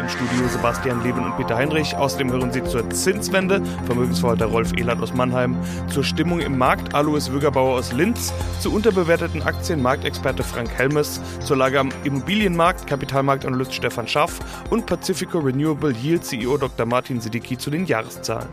Im 0.00 0.08
Studio 0.08 0.48
Sebastian 0.48 1.02
Leben 1.02 1.24
und 1.24 1.36
Peter 1.36 1.56
Heinrich. 1.56 1.96
Außerdem 1.96 2.30
hören 2.32 2.52
Sie 2.52 2.62
zur 2.64 2.88
Zinswende 2.90 3.62
Vermögensverwalter 3.86 4.46
Rolf 4.46 4.72
Ehlert 4.76 5.00
aus 5.00 5.14
Mannheim, 5.14 5.56
zur 5.88 6.04
Stimmung 6.04 6.40
im 6.40 6.58
Markt 6.58 6.94
Alois 6.94 7.30
Wögerbauer 7.30 7.78
aus 7.78 7.92
Linz, 7.92 8.32
zu 8.60 8.72
unterbewerteten 8.72 9.42
Aktien 9.42 9.80
Marktexperte 9.80 10.42
Frank 10.42 10.70
Helmes, 10.70 11.20
zur 11.44 11.56
Lage 11.56 11.80
am 11.80 11.90
Immobilienmarkt 12.04 12.86
Kapitalmarktanalyst 12.86 13.72
Stefan 13.72 14.08
Schaff 14.08 14.40
und 14.70 14.86
Pacifico 14.86 15.38
Renewable 15.38 15.94
Yield 16.02 16.24
CEO 16.24 16.58
Dr. 16.58 16.84
Martin 16.84 17.20
Sidicki 17.20 17.56
zu 17.56 17.70
den 17.70 17.86
Jahreszahlen. 17.86 18.48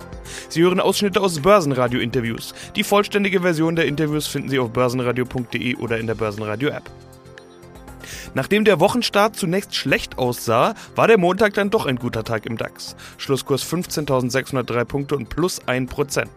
Sie 0.47 0.61
hören 0.61 0.79
Ausschnitte 0.79 1.20
aus 1.21 1.39
Börsenradio-Interviews. 1.39 2.54
Die 2.75 2.83
vollständige 2.83 3.41
Version 3.41 3.75
der 3.75 3.86
Interviews 3.86 4.27
finden 4.27 4.49
Sie 4.49 4.59
auf 4.59 4.71
börsenradio.de 4.71 5.75
oder 5.75 5.97
in 5.97 6.07
der 6.07 6.15
Börsenradio-App. 6.15 6.89
Nachdem 8.33 8.65
der 8.65 8.79
Wochenstart 8.79 9.36
zunächst 9.36 9.75
schlecht 9.75 10.18
aussah, 10.18 10.75
war 10.96 11.07
der 11.07 11.18
Montag 11.18 11.54
dann 11.54 11.70
doch 11.70 11.86
ein 11.86 11.97
guter 11.97 12.24
Tag 12.24 12.46
im 12.46 12.57
DAX. 12.57 12.96
Schlusskurs 13.18 13.64
15.603 13.64 14.86
Punkte 14.86 15.15
und 15.15 15.29
plus 15.29 15.61
1%. 15.64 16.28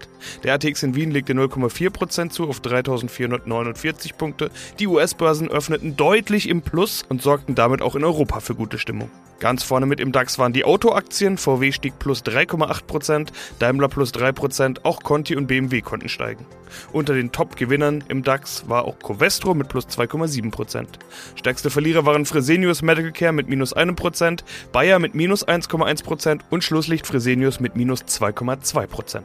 Der 0.44 0.54
ATX 0.54 0.82
in 0.82 0.94
Wien 0.94 1.10
legte 1.10 1.32
0,4% 1.34 2.30
zu 2.30 2.48
auf 2.48 2.60
3.449 2.60 4.14
Punkte. 4.14 4.50
Die 4.78 4.86
US-Börsen 4.86 5.48
öffneten 5.48 5.96
deutlich 5.96 6.48
im 6.48 6.62
Plus 6.62 7.04
und 7.08 7.22
sorgten 7.22 7.54
damit 7.54 7.82
auch 7.82 7.96
in 7.96 8.04
Europa 8.04 8.40
für 8.40 8.54
gute 8.54 8.78
Stimmung. 8.78 9.10
Ganz 9.42 9.64
vorne 9.64 9.86
mit 9.86 9.98
im 9.98 10.12
DAX 10.12 10.38
waren 10.38 10.52
die 10.52 10.64
Autoaktien. 10.64 11.36
VW 11.36 11.72
stieg 11.72 11.98
plus 11.98 12.22
3,8%, 12.22 13.30
Daimler 13.58 13.88
plus 13.88 14.14
3%, 14.14 14.84
auch 14.84 15.02
Conti 15.02 15.34
und 15.34 15.48
BMW 15.48 15.80
konnten 15.80 16.08
steigen. 16.08 16.46
Unter 16.92 17.14
den 17.14 17.32
Top-Gewinnern 17.32 18.04
im 18.06 18.22
DAX 18.22 18.68
war 18.68 18.84
auch 18.84 19.00
Covestro 19.00 19.54
mit 19.54 19.66
plus 19.66 19.88
2,7%. 19.88 20.86
Stärkste 21.34 21.70
Verlierer 21.70 22.06
waren 22.06 22.24
Fresenius 22.24 22.82
Medical 22.82 23.10
Care 23.10 23.32
mit 23.32 23.48
minus 23.48 23.74
1%, 23.74 24.44
Bayer 24.70 25.00
mit 25.00 25.16
minus 25.16 25.44
1,1% 25.44 26.42
und 26.48 26.62
Schlusslicht 26.62 27.04
Fresenius 27.04 27.58
mit 27.58 27.74
minus 27.74 28.02
2,2%. 28.04 29.22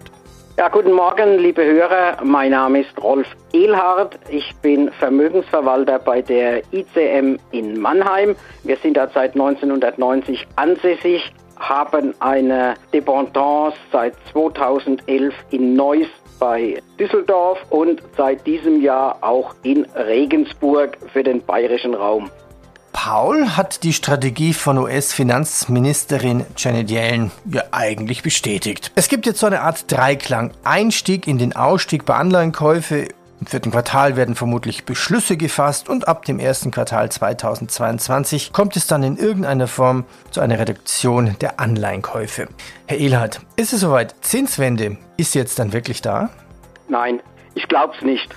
Ja, 0.59 0.69
guten 0.69 0.91
Morgen, 0.91 1.37
liebe 1.37 1.63
Hörer. 1.63 2.17
Mein 2.23 2.49
Name 2.49 2.81
ist 2.81 2.99
Rolf 2.99 3.27
Ehlhardt. 3.53 4.17
Ich 4.27 4.55
bin 4.55 4.91
Vermögensverwalter 4.91 5.99
bei 5.99 6.23
der 6.23 6.63
ICM 6.73 7.37
in 7.51 7.79
Mannheim. 7.79 8.35
Wir 8.63 8.75
sind 8.77 8.97
da 8.97 9.07
seit 9.07 9.33
1990 9.33 10.47
ansässig, 10.55 11.31
haben 11.59 12.15
eine 12.21 12.73
Dependance 12.91 13.77
seit 13.91 14.15
2011 14.31 15.35
in 15.51 15.75
Neuss 15.75 16.07
bei 16.39 16.81
Düsseldorf 16.99 17.59
und 17.69 18.01
seit 18.17 18.47
diesem 18.47 18.81
Jahr 18.81 19.19
auch 19.21 19.53
in 19.61 19.85
Regensburg 19.95 20.97
für 21.13 21.21
den 21.21 21.39
bayerischen 21.45 21.93
Raum. 21.93 22.31
Paul 22.99 23.55
hat 23.55 23.83
die 23.83 23.93
Strategie 23.93 24.53
von 24.53 24.79
US-Finanzministerin 24.79 26.45
Janet 26.57 26.89
Yellen 26.89 27.31
ja 27.45 27.61
eigentlich 27.69 28.23
bestätigt. 28.23 28.91
Es 28.95 29.07
gibt 29.07 29.27
jetzt 29.27 29.39
so 29.39 29.45
eine 29.45 29.61
Art 29.61 29.89
Dreiklang. 29.91 30.51
Einstieg 30.63 31.27
in 31.27 31.37
den 31.37 31.55
Ausstieg 31.55 32.05
bei 32.05 32.15
Anleihenkäufe. 32.15 33.07
Im 33.39 33.45
vierten 33.45 33.69
Quartal 33.69 34.15
werden 34.15 34.33
vermutlich 34.33 34.83
Beschlüsse 34.83 35.37
gefasst 35.37 35.89
und 35.89 36.07
ab 36.07 36.25
dem 36.25 36.39
ersten 36.39 36.71
Quartal 36.71 37.11
2022 37.11 38.51
kommt 38.51 38.75
es 38.75 38.87
dann 38.87 39.03
in 39.03 39.15
irgendeiner 39.15 39.67
Form 39.67 40.03
zu 40.31 40.41
einer 40.41 40.57
Reduktion 40.57 41.35
der 41.39 41.59
Anleihenkäufe. 41.59 42.47
Herr 42.87 42.97
Ehlhardt, 42.97 43.41
ist 43.57 43.73
es 43.73 43.81
soweit? 43.81 44.15
Zinswende 44.21 44.97
ist 45.17 45.35
jetzt 45.35 45.59
dann 45.59 45.71
wirklich 45.71 46.01
da? 46.01 46.31
Nein, 46.89 47.21
ich 47.53 47.67
glaube 47.67 47.93
es 47.95 48.03
nicht. 48.03 48.33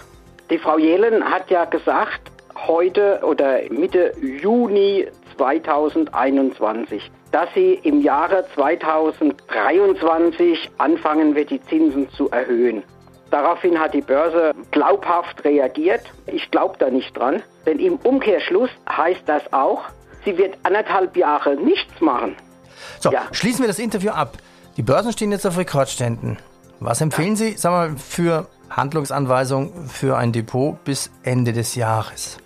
Die 0.51 0.59
Frau 0.59 0.77
Yellen 0.77 1.25
hat 1.25 1.51
ja 1.51 1.65
gesagt, 1.65 2.31
heute 2.57 3.21
oder 3.23 3.61
Mitte 3.71 4.13
Juni 4.21 5.07
2021, 5.37 7.11
dass 7.33 7.49
sie 7.55 7.81
im 7.83 8.03
Jahre 8.03 8.45
2023 8.55 10.71
anfangen 10.79 11.35
wird, 11.35 11.51
die 11.51 11.61
Zinsen 11.63 12.09
zu 12.11 12.31
erhöhen. 12.31 12.85
Daraufhin 13.31 13.79
hat 13.79 13.95
die 13.95 14.01
Börse 14.01 14.53
glaubhaft 14.73 15.45
reagiert. 15.45 16.03
Ich 16.27 16.51
glaube 16.51 16.77
da 16.79 16.91
nicht 16.91 17.17
dran, 17.17 17.43
denn 17.65 17.79
im 17.79 17.97
Umkehrschluss 17.97 18.71
heißt 18.89 19.23
das 19.27 19.53
auch, 19.53 19.83
sie 20.25 20.37
wird 20.37 20.59
anderthalb 20.65 21.17
Jahre 21.17 21.55
nichts 21.55 22.01
machen. 22.01 22.35
So, 22.99 23.13
ja. 23.13 23.23
schließen 23.33 23.61
wir 23.61 23.69
das 23.69 23.79
Interview 23.79 24.11
ab. 24.11 24.37
Die 24.77 24.83
Börsen 24.83 25.13
stehen 25.13 25.31
jetzt 25.31 25.47
auf 25.47 25.57
Rekordständen. 25.57 26.39
Was 26.81 27.01
empfehlen 27.01 27.37
Sie, 27.37 27.53
sagen 27.53 27.95
wir, 27.95 27.99
für 27.99 28.47
Handlungsanweisung 28.71 29.87
für 29.87 30.17
ein 30.17 30.33
Depot 30.33 30.83
bis 30.85 31.11
Ende 31.23 31.53
des 31.53 31.75
Jahres? 31.75 32.39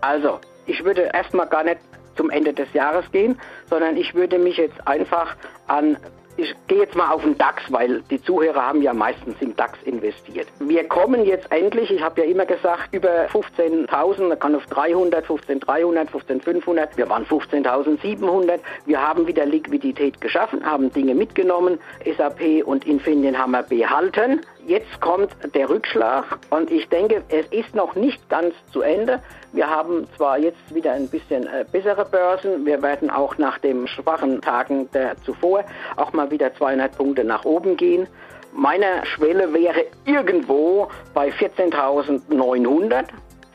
Also, 0.00 0.38
ich 0.66 0.84
würde 0.84 1.10
erstmal 1.12 1.46
gar 1.46 1.64
nicht 1.64 1.78
zum 2.16 2.30
Ende 2.30 2.52
des 2.52 2.72
Jahres 2.72 3.04
gehen, 3.10 3.38
sondern 3.68 3.96
ich 3.96 4.14
würde 4.14 4.38
mich 4.38 4.56
jetzt 4.56 4.86
einfach 4.86 5.34
an 5.66 5.96
ich 6.36 6.54
gehe 6.66 6.78
jetzt 6.78 6.96
mal 6.96 7.10
auf 7.10 7.22
den 7.22 7.38
DAX, 7.38 7.62
weil 7.70 8.02
die 8.10 8.20
Zuhörer 8.20 8.60
haben 8.60 8.82
ja 8.82 8.92
meistens 8.92 9.36
im 9.40 9.54
DAX 9.54 9.78
investiert. 9.84 10.48
Wir 10.58 10.86
kommen 10.88 11.24
jetzt 11.24 11.50
endlich, 11.52 11.90
ich 11.90 12.02
habe 12.02 12.22
ja 12.22 12.26
immer 12.26 12.44
gesagt, 12.44 12.92
über 12.92 13.26
15.000, 13.26 14.30
da 14.30 14.36
kann 14.36 14.54
auf 14.56 14.66
300, 14.66 15.24
15.300, 15.24 16.08
15.500, 16.08 16.96
wir 16.96 17.08
waren 17.08 17.24
15.700. 17.24 18.58
Wir 18.86 19.00
haben 19.00 19.26
wieder 19.26 19.46
Liquidität 19.46 20.20
geschaffen, 20.20 20.64
haben 20.64 20.92
Dinge 20.92 21.14
mitgenommen, 21.14 21.78
SAP 22.04 22.64
und 22.64 22.84
Infineon 22.84 23.38
haben 23.38 23.52
wir 23.52 23.62
behalten. 23.62 24.40
Jetzt 24.66 24.98
kommt 25.02 25.30
der 25.54 25.68
Rückschlag 25.68 26.38
und 26.48 26.70
ich 26.70 26.88
denke, 26.88 27.22
es 27.28 27.44
ist 27.48 27.74
noch 27.74 27.94
nicht 27.94 28.30
ganz 28.30 28.54
zu 28.72 28.80
Ende. 28.80 29.20
Wir 29.52 29.68
haben 29.68 30.06
zwar 30.16 30.38
jetzt 30.38 30.74
wieder 30.74 30.92
ein 30.92 31.06
bisschen 31.08 31.46
äh, 31.46 31.66
bessere 31.70 32.06
Börsen, 32.06 32.64
wir 32.64 32.80
werden 32.80 33.10
auch 33.10 33.36
nach 33.36 33.58
den 33.58 33.86
schwachen 33.86 34.40
Tagen 34.40 34.90
der 34.92 35.16
zuvor 35.22 35.64
auch 35.96 36.14
mal 36.14 36.30
wieder 36.30 36.54
200 36.54 36.96
Punkte 36.96 37.24
nach 37.24 37.44
oben 37.44 37.76
gehen. 37.76 38.06
Meine 38.52 39.04
Schwelle 39.04 39.52
wäre 39.52 39.84
irgendwo 40.06 40.88
bei 41.12 41.28
14.900, 41.28 43.04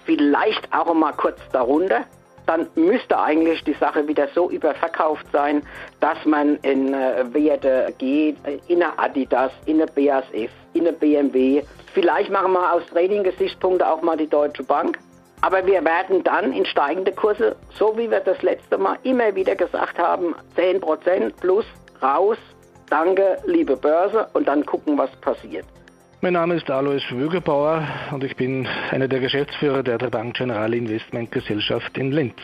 vielleicht 0.06 0.72
auch 0.72 0.94
mal 0.94 1.14
kurz 1.14 1.40
darunter 1.52 2.06
dann 2.50 2.68
müsste 2.74 3.20
eigentlich 3.20 3.64
die 3.64 3.74
Sache 3.74 4.08
wieder 4.08 4.28
so 4.34 4.50
überverkauft 4.50 5.28
sein, 5.32 5.62
dass 6.00 6.18
man 6.26 6.56
in 6.64 6.96
äh, 6.96 7.24
Werte 7.32 7.94
geht, 8.00 8.38
äh, 8.44 8.58
in 8.68 8.82
eine 8.82 8.98
Adidas, 8.98 9.52
in 9.68 9.80
eine 9.80 9.86
BASF, 9.86 10.50
in 10.74 10.88
eine 10.88 10.94
BMW. 10.94 11.62
Vielleicht 11.94 12.32
machen 12.32 12.54
wir 12.54 12.74
aus 12.74 12.82
Trading-Gesichtspunkten 12.88 13.88
auch 13.88 14.02
mal 14.02 14.18
die 14.18 14.28
Deutsche 14.28 14.64
Bank. 14.64 14.98
Aber 15.42 15.64
wir 15.68 15.86
werden 15.86 16.24
dann 16.24 16.52
in 16.52 16.66
steigende 16.66 17.12
Kurse, 17.12 17.56
so 17.76 17.96
wie 17.96 18.10
wir 18.10 18.20
das 18.20 18.42
letzte 18.42 18.80
Mal 18.80 18.98
immer 19.04 19.36
wieder 19.36 19.56
gesagt 19.56 20.00
haben, 20.00 20.34
10% 20.58 21.32
plus 21.40 21.66
raus. 22.02 22.38
Danke, 22.90 23.38
liebe 23.46 23.78
Börse, 23.78 24.28
und 24.34 24.48
dann 24.48 24.66
gucken, 24.66 24.98
was 24.98 25.12
passiert. 25.18 25.66
Mein 26.22 26.34
Name 26.34 26.56
ist 26.56 26.70
Alois 26.70 27.02
Wögerbauer 27.12 27.88
und 28.12 28.26
ich 28.26 28.36
bin 28.36 28.68
einer 28.92 29.08
der 29.08 29.22
Geschäftsführer 29.22 29.84
der 29.84 29.98
Bank 30.00 30.36
General 30.36 30.74
Investment 30.74 31.32
Gesellschaft 31.32 31.98
in 31.98 32.12
Linz. 32.12 32.36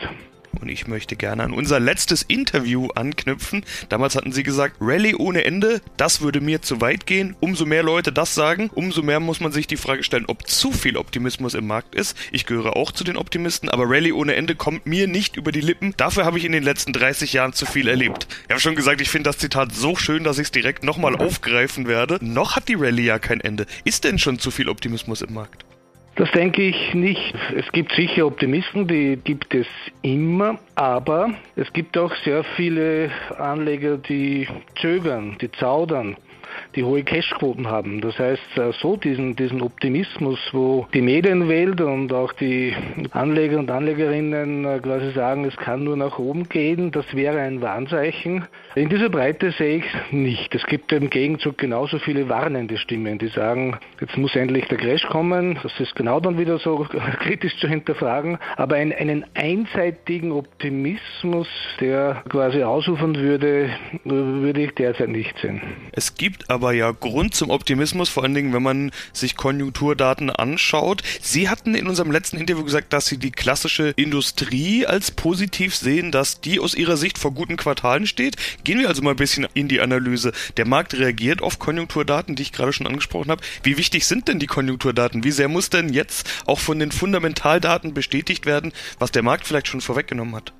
Und 0.60 0.68
ich 0.68 0.86
möchte 0.86 1.16
gerne 1.16 1.42
an 1.42 1.52
unser 1.52 1.80
letztes 1.80 2.22
Interview 2.22 2.88
anknüpfen. 2.94 3.64
Damals 3.88 4.16
hatten 4.16 4.32
Sie 4.32 4.42
gesagt, 4.42 4.76
Rallye 4.80 5.14
ohne 5.14 5.44
Ende, 5.44 5.80
das 5.96 6.20
würde 6.20 6.40
mir 6.40 6.62
zu 6.62 6.80
weit 6.80 7.06
gehen. 7.06 7.36
Umso 7.40 7.66
mehr 7.66 7.82
Leute 7.82 8.12
das 8.12 8.34
sagen, 8.34 8.70
umso 8.74 9.02
mehr 9.02 9.20
muss 9.20 9.40
man 9.40 9.52
sich 9.52 9.66
die 9.66 9.76
Frage 9.76 10.02
stellen, 10.02 10.24
ob 10.26 10.48
zu 10.48 10.72
viel 10.72 10.96
Optimismus 10.96 11.54
im 11.54 11.66
Markt 11.66 11.94
ist. 11.94 12.16
Ich 12.32 12.46
gehöre 12.46 12.76
auch 12.76 12.92
zu 12.92 13.04
den 13.04 13.16
Optimisten, 13.16 13.68
aber 13.68 13.84
Rallye 13.88 14.12
ohne 14.12 14.34
Ende 14.34 14.54
kommt 14.54 14.86
mir 14.86 15.06
nicht 15.06 15.36
über 15.36 15.52
die 15.52 15.60
Lippen. 15.60 15.94
Dafür 15.96 16.24
habe 16.24 16.38
ich 16.38 16.44
in 16.44 16.52
den 16.52 16.62
letzten 16.62 16.92
30 16.92 17.32
Jahren 17.32 17.52
zu 17.52 17.66
viel 17.66 17.88
erlebt. 17.88 18.26
Ich 18.44 18.50
habe 18.50 18.60
schon 18.60 18.76
gesagt, 18.76 19.00
ich 19.00 19.10
finde 19.10 19.28
das 19.28 19.38
Zitat 19.38 19.74
so 19.74 19.96
schön, 19.96 20.24
dass 20.24 20.38
ich 20.38 20.46
es 20.46 20.52
direkt 20.52 20.84
nochmal 20.84 21.16
aufgreifen 21.16 21.86
werde. 21.86 22.18
Noch 22.22 22.56
hat 22.56 22.68
die 22.68 22.74
Rallye 22.74 23.04
ja 23.04 23.18
kein 23.18 23.40
Ende. 23.40 23.66
Ist 23.84 24.04
denn 24.04 24.18
schon 24.18 24.38
zu 24.38 24.50
viel 24.50 24.68
Optimismus 24.68 25.22
im 25.22 25.34
Markt? 25.34 25.65
Das 26.16 26.30
denke 26.30 26.62
ich 26.62 26.94
nicht. 26.94 27.34
Es 27.54 27.70
gibt 27.72 27.92
sicher 27.92 28.26
Optimisten, 28.26 28.88
die 28.88 29.18
gibt 29.22 29.54
es 29.54 29.66
immer, 30.00 30.58
aber 30.74 31.34
es 31.56 31.70
gibt 31.74 31.98
auch 31.98 32.14
sehr 32.24 32.42
viele 32.56 33.10
Anleger, 33.36 33.98
die 33.98 34.48
zögern, 34.80 35.36
die 35.42 35.52
zaudern 35.52 36.16
die 36.76 36.84
hohe 36.84 37.02
Cashquoten 37.02 37.68
haben. 37.68 38.00
Das 38.00 38.18
heißt, 38.18 38.58
äh, 38.58 38.72
so 38.80 38.96
diesen, 38.96 39.34
diesen 39.34 39.62
Optimismus, 39.62 40.38
wo 40.52 40.86
die 40.92 41.00
Medienwelt 41.00 41.80
und 41.80 42.12
auch 42.12 42.32
die 42.34 42.74
Anleger 43.12 43.58
und 43.58 43.70
Anlegerinnen 43.70 44.64
äh, 44.64 44.78
quasi 44.80 45.12
sagen, 45.12 45.44
es 45.46 45.56
kann 45.56 45.82
nur 45.84 45.96
nach 45.96 46.18
oben 46.18 46.48
gehen, 46.48 46.90
das 46.92 47.06
wäre 47.14 47.40
ein 47.40 47.62
Warnzeichen. 47.62 48.44
In 48.74 48.90
dieser 48.90 49.08
Breite 49.08 49.52
sehe 49.52 49.78
ich 49.78 49.84
es 49.86 50.12
nicht. 50.12 50.54
Es 50.54 50.64
gibt 50.66 50.92
im 50.92 51.08
Gegenzug 51.08 51.56
genauso 51.56 51.98
viele 51.98 52.28
warnende 52.28 52.76
Stimmen, 52.76 53.18
die 53.18 53.28
sagen, 53.28 53.78
jetzt 54.00 54.16
muss 54.18 54.36
endlich 54.36 54.66
der 54.66 54.76
Crash 54.76 55.06
kommen. 55.06 55.58
Das 55.62 55.72
ist 55.80 55.96
genau 55.96 56.20
dann 56.20 56.38
wieder 56.38 56.58
so 56.58 56.86
kritisch 57.20 57.56
zu 57.56 57.68
hinterfragen. 57.68 58.38
Aber 58.56 58.76
ein, 58.76 58.92
einen 58.92 59.24
einseitigen 59.34 60.32
Optimismus, 60.32 61.48
der 61.80 62.22
quasi 62.28 62.62
ausufern 62.62 63.16
würde, 63.16 63.70
würde 64.04 64.62
ich 64.62 64.74
derzeit 64.74 65.08
nicht 65.08 65.38
sehen. 65.38 65.62
Es 65.92 66.14
gibt 66.14 66.50
aber 66.50 66.65
aber 66.66 66.74
ja 66.74 66.90
Grund 66.90 67.32
zum 67.32 67.50
Optimismus, 67.50 68.08
vor 68.08 68.24
allen 68.24 68.34
Dingen, 68.34 68.52
wenn 68.52 68.62
man 68.62 68.90
sich 69.12 69.36
Konjunkturdaten 69.36 70.30
anschaut. 70.30 71.00
Sie 71.22 71.48
hatten 71.48 71.76
in 71.76 71.86
unserem 71.86 72.10
letzten 72.10 72.38
Interview 72.38 72.64
gesagt, 72.64 72.92
dass 72.92 73.06
Sie 73.06 73.18
die 73.18 73.30
klassische 73.30 73.90
Industrie 73.94 74.84
als 74.84 75.12
positiv 75.12 75.76
sehen, 75.76 76.10
dass 76.10 76.40
die 76.40 76.58
aus 76.58 76.74
Ihrer 76.74 76.96
Sicht 76.96 77.18
vor 77.18 77.32
guten 77.32 77.56
Quartalen 77.56 78.08
steht. 78.08 78.34
Gehen 78.64 78.80
wir 78.80 78.88
also 78.88 79.00
mal 79.02 79.10
ein 79.10 79.16
bisschen 79.16 79.46
in 79.54 79.68
die 79.68 79.80
Analyse. 79.80 80.32
Der 80.56 80.66
Markt 80.66 80.94
reagiert 80.94 81.40
auf 81.40 81.60
Konjunkturdaten, 81.60 82.34
die 82.34 82.42
ich 82.42 82.52
gerade 82.52 82.72
schon 82.72 82.88
angesprochen 82.88 83.30
habe. 83.30 83.42
Wie 83.62 83.76
wichtig 83.76 84.04
sind 84.04 84.26
denn 84.26 84.40
die 84.40 84.48
Konjunkturdaten? 84.48 85.22
Wie 85.22 85.30
sehr 85.30 85.46
muss 85.46 85.70
denn 85.70 85.92
jetzt 85.92 86.28
auch 86.46 86.58
von 86.58 86.80
den 86.80 86.90
Fundamentaldaten 86.90 87.94
bestätigt 87.94 88.44
werden, 88.44 88.72
was 88.98 89.12
der 89.12 89.22
Markt 89.22 89.46
vielleicht 89.46 89.68
schon 89.68 89.80
vorweggenommen 89.80 90.34
hat? 90.34 90.52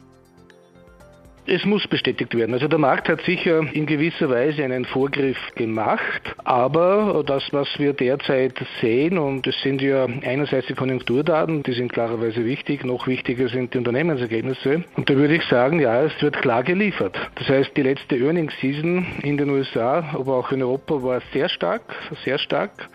Es 1.49 1.65
muss 1.65 1.87
bestätigt 1.87 2.35
werden. 2.35 2.55
Also 2.55 2.67
der 2.67 2.81
Markt 2.81 3.09
hat 3.09 3.21
sicher 3.23 3.61
in 3.73 3.87
gewisser 3.87 4.29
Weise 4.29 4.65
einen 4.65 4.85
Vorgriff 4.85 5.39
gemacht, 5.55 6.23
aber 6.43 7.23
das, 7.25 7.45
was 7.53 7.69
wir 7.79 7.93
derzeit 7.93 8.55
sehen, 8.81 9.17
und 9.17 9.47
es 9.47 9.55
sind 9.63 9.81
ja 9.81 10.07
einerseits 10.25 10.67
die 10.67 10.75
Konjunkturdaten, 10.75 11.63
die 11.63 11.73
sind 11.73 11.93
klarerweise 11.93 12.45
wichtig, 12.45 12.85
noch 12.85 13.07
wichtiger 13.07 13.49
sind 13.49 13.75
die 13.75 13.79
Unternehmensergebnisse. 13.79 14.83
Und 14.97 15.09
da 15.09 15.15
würde 15.15 15.37
ich 15.37 15.45
sagen, 15.45 15.79
ja, 15.79 16.03
es 16.03 16.21
wird 16.21 16.43
klar 16.43 16.65
geliefert. 16.65 17.17
Das 17.37 17.49
heißt, 17.49 17.77
die 17.77 17.83
letzte 17.83 18.17
Earnings 18.17 18.53
Season 18.61 19.07
in 19.23 19.37
den 19.37 19.49
USA, 19.51 20.05
aber 20.15 20.39
auch 20.39 20.51
in 20.51 20.63
Europa 20.63 21.01
war 21.01 21.23
sehr 21.33 21.49
stark, 21.49 21.83
sehr 22.25 22.39
stark. 22.39 22.89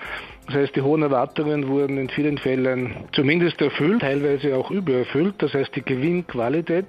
Das 0.47 0.55
heißt, 0.55 0.75
die 0.75 0.81
hohen 0.81 1.01
Erwartungen 1.01 1.67
wurden 1.67 1.97
in 1.97 2.09
vielen 2.09 2.37
Fällen 2.37 2.95
zumindest 3.13 3.61
erfüllt, 3.61 4.01
teilweise 4.01 4.55
auch 4.55 4.71
übererfüllt. 4.71 5.35
Das 5.37 5.53
heißt, 5.53 5.75
die 5.75 5.83
Gewinnqualität 5.83 6.85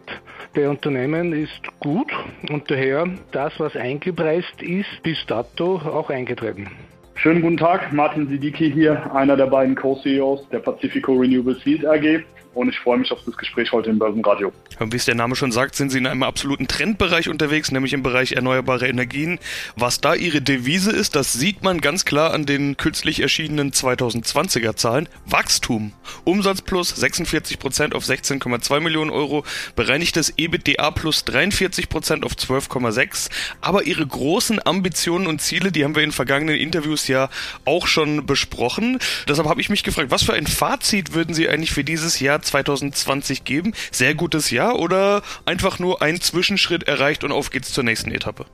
der 0.56 0.70
Unternehmen 0.70 1.32
ist 1.32 1.62
gut 1.78 2.10
und 2.50 2.70
daher 2.70 3.06
das, 3.30 3.52
was 3.58 3.76
eingepreist 3.76 4.62
ist, 4.62 5.02
bis 5.02 5.24
dato 5.26 5.76
auch 5.76 6.10
eingetreten. 6.10 6.70
Schönen 7.14 7.40
guten 7.40 7.56
Tag, 7.56 7.92
Martin 7.92 8.28
Sidiki 8.28 8.72
hier, 8.72 9.14
einer 9.14 9.36
der 9.36 9.46
beiden 9.46 9.76
Co-CEOs 9.76 10.48
der 10.48 10.58
Pacifico 10.58 11.12
Renewable 11.14 11.54
Seed 11.62 11.86
AG 11.86 12.24
und 12.54 12.68
ich 12.68 12.78
freue 12.78 12.98
mich 12.98 13.10
auf 13.12 13.20
das 13.24 13.36
Gespräch 13.36 13.72
heute 13.72 13.90
im 13.90 13.98
Börsenradio. 13.98 14.52
Wie 14.78 14.96
es 14.96 15.04
der 15.04 15.14
Name 15.14 15.36
schon 15.36 15.52
sagt, 15.52 15.74
sind 15.74 15.90
Sie 15.90 15.98
in 15.98 16.06
einem 16.06 16.22
absoluten 16.22 16.68
Trendbereich 16.68 17.28
unterwegs, 17.28 17.70
nämlich 17.70 17.92
im 17.92 18.02
Bereich 18.02 18.32
erneuerbare 18.32 18.88
Energien. 18.88 19.38
Was 19.76 20.00
da 20.00 20.14
Ihre 20.14 20.42
Devise 20.42 20.90
ist, 20.90 21.16
das 21.16 21.32
sieht 21.32 21.62
man 21.62 21.80
ganz 21.80 22.04
klar 22.04 22.34
an 22.34 22.44
den 22.44 22.76
kürzlich 22.76 23.20
erschienenen 23.20 23.70
2020er 23.70 24.76
Zahlen. 24.76 25.08
Wachstum. 25.24 25.92
Umsatz 26.24 26.62
plus 26.62 26.90
46 26.90 27.58
Prozent 27.58 27.94
auf 27.94 28.04
16,2 28.04 28.80
Millionen 28.80 29.10
Euro, 29.10 29.44
bereinigtes 29.76 30.34
EBITDA 30.36 30.90
plus 30.90 31.24
43 31.24 31.88
Prozent 31.88 32.24
auf 32.24 32.32
12,6. 32.32 33.30
Aber 33.60 33.84
Ihre 33.84 34.06
großen 34.06 34.60
Ambitionen 34.64 35.26
und 35.26 35.40
Ziele, 35.40 35.72
die 35.72 35.84
haben 35.84 35.96
wir 35.96 36.02
in 36.02 36.12
vergangenen 36.12 36.56
Interviews 36.56 37.01
ja 37.08 37.28
auch 37.64 37.86
schon 37.86 38.26
besprochen. 38.26 38.98
Deshalb 39.28 39.48
habe 39.48 39.60
ich 39.60 39.68
mich 39.68 39.82
gefragt, 39.82 40.10
was 40.10 40.22
für 40.22 40.34
ein 40.34 40.46
Fazit 40.46 41.14
würden 41.14 41.34
Sie 41.34 41.48
eigentlich 41.48 41.72
für 41.72 41.84
dieses 41.84 42.20
Jahr 42.20 42.42
2020 42.42 43.44
geben? 43.44 43.74
Sehr 43.90 44.14
gutes 44.14 44.50
Jahr 44.50 44.78
oder 44.78 45.22
einfach 45.46 45.78
nur 45.78 46.02
ein 46.02 46.20
Zwischenschritt 46.20 46.84
erreicht 46.84 47.24
und 47.24 47.32
auf 47.32 47.50
geht's 47.50 47.72
zur 47.72 47.84
nächsten 47.84 48.10
Etappe? 48.12 48.46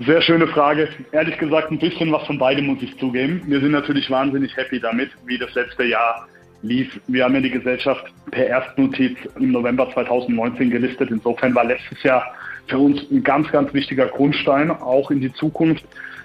Sehr 0.00 0.22
schöne 0.22 0.46
Frage. 0.46 0.88
Ehrlich 1.10 1.38
gesagt, 1.38 1.72
ein 1.72 1.78
bisschen 1.78 2.12
was 2.12 2.24
von 2.26 2.38
beidem 2.38 2.66
muss 2.66 2.82
ich 2.82 2.96
zugeben. 2.98 3.42
Wir 3.46 3.60
sind 3.60 3.72
natürlich 3.72 4.08
wahnsinnig 4.10 4.56
happy 4.56 4.78
damit, 4.78 5.10
wie 5.26 5.38
das 5.38 5.52
letzte 5.54 5.84
Jahr 5.84 6.28
lief. 6.62 7.00
Wir 7.08 7.24
haben 7.24 7.34
ja 7.34 7.40
die 7.40 7.50
Gesellschaft 7.50 8.04
per 8.30 8.46
Erstnotiz 8.46 9.18
im 9.36 9.50
November 9.50 9.90
2019 9.92 10.70
gelistet. 10.70 11.10
Insofern 11.10 11.54
war 11.54 11.64
letztes 11.64 12.00
Jahr 12.02 12.24
für 12.68 12.78
uns 12.78 13.00
ein 13.10 13.22
ganz, 13.22 13.50
ganz 13.50 13.72
wichtiger 13.74 14.06
Grundstein, 14.06 14.70
auch 14.70 15.10
in 15.10 15.20
die 15.20 15.32
Zukunft, 15.32 15.84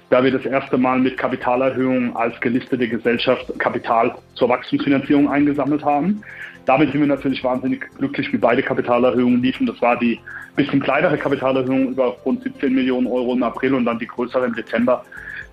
da 0.09 0.23
wir 0.23 0.31
das 0.31 0.45
erste 0.45 0.77
Mal 0.77 0.99
mit 0.99 1.17
Kapitalerhöhungen 1.17 2.15
als 2.15 2.39
gelistete 2.39 2.87
Gesellschaft 2.87 3.51
Kapital 3.57 4.15
zur 4.35 4.49
Wachstumsfinanzierung 4.49 5.29
eingesammelt 5.29 5.83
haben. 5.83 6.21
Damit 6.65 6.91
sind 6.91 7.01
wir 7.01 7.07
natürlich 7.07 7.43
wahnsinnig 7.43 7.85
glücklich, 7.97 8.31
wie 8.31 8.37
beide 8.37 8.61
Kapitalerhöhungen 8.61 9.41
liefen. 9.41 9.65
Das 9.65 9.81
war 9.81 9.97
die 9.97 10.19
bisschen 10.55 10.81
kleinere 10.81 11.17
Kapitalerhöhung 11.17 11.89
über 11.89 12.15
rund 12.25 12.43
17 12.43 12.73
Millionen 12.73 13.07
Euro 13.07 13.33
im 13.33 13.43
April 13.43 13.73
und 13.73 13.85
dann 13.85 13.99
die 13.99 14.07
größere 14.07 14.45
im 14.45 14.53
Dezember 14.53 15.03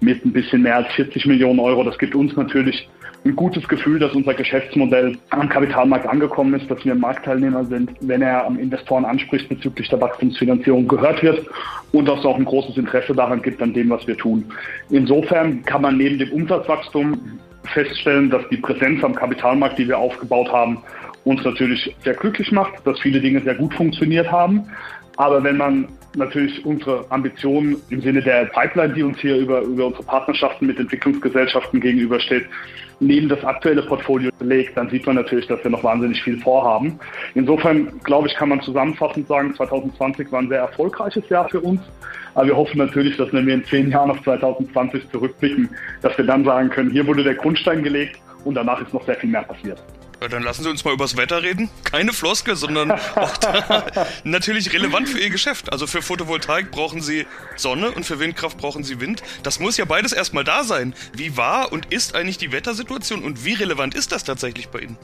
mit 0.00 0.24
ein 0.24 0.32
bisschen 0.32 0.62
mehr 0.62 0.76
als 0.76 0.92
40 0.94 1.26
Millionen 1.26 1.58
Euro. 1.58 1.84
Das 1.84 1.98
gibt 1.98 2.14
uns 2.14 2.36
natürlich 2.36 2.88
ein 3.24 3.36
gutes 3.36 3.66
Gefühl, 3.68 3.98
dass 3.98 4.14
unser 4.14 4.34
Geschäftsmodell 4.34 5.16
am 5.30 5.48
Kapitalmarkt 5.48 6.06
angekommen 6.06 6.54
ist, 6.54 6.70
dass 6.70 6.84
wir 6.84 6.94
Marktteilnehmer 6.94 7.64
sind, 7.66 7.90
wenn 8.00 8.22
er 8.22 8.46
am 8.46 8.58
Investoren 8.58 9.04
anspricht 9.04 9.48
bezüglich 9.48 9.88
der 9.88 10.00
Wachstumsfinanzierung 10.00 10.88
gehört 10.88 11.22
wird 11.22 11.46
und 11.92 12.08
dass 12.08 12.20
es 12.20 12.24
auch 12.24 12.36
ein 12.36 12.46
großes 12.46 12.78
Interesse 12.78 13.14
daran 13.14 13.42
gibt 13.42 13.60
an 13.60 13.74
dem, 13.74 13.90
was 13.90 14.06
wir 14.06 14.16
tun. 14.16 14.44
Insofern 14.88 15.62
kann 15.64 15.82
man 15.82 15.98
neben 15.98 16.18
dem 16.18 16.32
Umsatzwachstum 16.32 17.38
feststellen, 17.64 18.30
dass 18.30 18.48
die 18.48 18.56
Präsenz 18.56 19.04
am 19.04 19.14
Kapitalmarkt, 19.14 19.78
die 19.78 19.86
wir 19.86 19.98
aufgebaut 19.98 20.50
haben, 20.50 20.78
uns 21.24 21.44
natürlich 21.44 21.94
sehr 22.02 22.14
glücklich 22.14 22.50
macht, 22.52 22.86
dass 22.86 22.98
viele 23.00 23.20
Dinge 23.20 23.42
sehr 23.42 23.54
gut 23.54 23.74
funktioniert 23.74 24.32
haben. 24.32 24.64
Aber 25.16 25.44
wenn 25.44 25.58
man 25.58 25.88
natürlich 26.16 26.64
unsere 26.64 27.04
Ambitionen 27.10 27.76
im 27.90 28.00
Sinne 28.00 28.22
der 28.22 28.46
Pipeline, 28.46 28.94
die 28.94 29.02
uns 29.02 29.18
hier 29.18 29.36
über, 29.36 29.60
über 29.62 29.86
unsere 29.86 30.02
Partnerschaften 30.04 30.66
mit 30.66 30.78
Entwicklungsgesellschaften 30.78 31.80
gegenübersteht, 31.80 32.46
neben 33.00 33.28
das 33.28 33.42
aktuelle 33.44 33.82
Portfolio 33.82 34.30
legt, 34.40 34.76
dann 34.76 34.90
sieht 34.90 35.06
man 35.06 35.16
natürlich, 35.16 35.46
dass 35.46 35.62
wir 35.64 35.70
noch 35.70 35.82
wahnsinnig 35.82 36.22
viel 36.22 36.38
vorhaben. 36.38 36.98
Insofern, 37.34 37.98
glaube 38.04 38.28
ich, 38.28 38.34
kann 38.34 38.50
man 38.50 38.60
zusammenfassend 38.60 39.26
sagen, 39.26 39.54
2020 39.54 40.30
war 40.30 40.40
ein 40.40 40.48
sehr 40.48 40.60
erfolgreiches 40.60 41.28
Jahr 41.28 41.48
für 41.48 41.60
uns. 41.60 41.80
Aber 42.34 42.46
wir 42.46 42.56
hoffen 42.56 42.78
natürlich, 42.78 43.16
dass 43.16 43.32
wenn 43.32 43.46
wir 43.46 43.54
in 43.54 43.64
zehn 43.64 43.90
Jahren 43.90 44.10
auf 44.10 44.22
2020 44.22 45.10
zurückblicken, 45.10 45.68
dass 46.02 46.16
wir 46.16 46.26
dann 46.26 46.44
sagen 46.44 46.70
können, 46.70 46.90
hier 46.90 47.06
wurde 47.06 47.24
der 47.24 47.34
Grundstein 47.34 47.82
gelegt 47.82 48.20
und 48.44 48.54
danach 48.54 48.80
ist 48.80 48.94
noch 48.94 49.04
sehr 49.04 49.16
viel 49.16 49.30
mehr 49.30 49.42
passiert. 49.42 49.82
Dann 50.28 50.42
lassen 50.42 50.62
Sie 50.62 50.68
uns 50.68 50.84
mal 50.84 50.92
übers 50.92 51.16
Wetter 51.16 51.42
reden. 51.42 51.70
Keine 51.84 52.12
Floskel, 52.12 52.54
sondern 52.54 52.92
auch 53.14 53.32
natürlich 54.22 54.72
relevant 54.72 55.08
für 55.08 55.18
Ihr 55.18 55.30
Geschäft. 55.30 55.72
Also 55.72 55.86
für 55.86 56.02
Photovoltaik 56.02 56.70
brauchen 56.70 57.00
Sie 57.00 57.26
Sonne 57.56 57.90
und 57.90 58.04
für 58.04 58.18
Windkraft 58.18 58.58
brauchen 58.58 58.84
Sie 58.84 59.00
Wind. 59.00 59.22
Das 59.42 59.60
muss 59.60 59.78
ja 59.78 59.86
beides 59.86 60.12
erstmal 60.12 60.44
da 60.44 60.62
sein. 60.64 60.94
Wie 61.14 61.36
war 61.36 61.72
und 61.72 61.86
ist 61.86 62.14
eigentlich 62.14 62.38
die 62.38 62.52
Wettersituation 62.52 63.24
und 63.24 63.44
wie 63.44 63.54
relevant 63.54 63.94
ist 63.94 64.12
das 64.12 64.24
tatsächlich 64.24 64.68
bei 64.68 64.80
Ihnen? 64.80 64.98